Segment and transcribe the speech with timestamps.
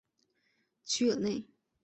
[0.83, 1.45] 屈尔内。